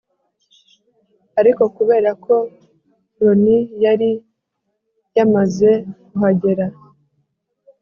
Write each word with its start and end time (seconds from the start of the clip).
ariko 1.39 1.63
kubera 1.75 2.09
ko 2.23 2.35
ronnie 3.21 3.59
yari 3.83 4.09
yamaze 5.17 5.69
kuhagera 6.07 6.65